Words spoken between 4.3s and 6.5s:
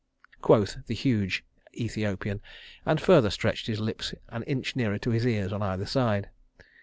inch nearer to his ears on either side.